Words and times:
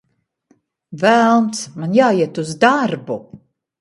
Velns, 1.03 1.59
man 1.83 1.93
jāiet 1.99 2.43
uz 2.45 2.51
darbu! 2.65 3.19